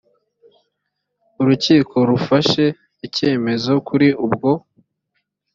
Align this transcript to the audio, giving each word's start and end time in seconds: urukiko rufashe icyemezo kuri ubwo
urukiko 1.41 1.95
rufashe 2.09 2.65
icyemezo 3.05 3.73
kuri 3.87 4.07
ubwo 4.25 4.51